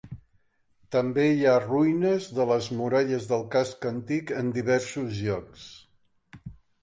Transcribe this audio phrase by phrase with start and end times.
[0.93, 5.67] També hi ha ruïnes de les muralles del casc antic en diversos llocs.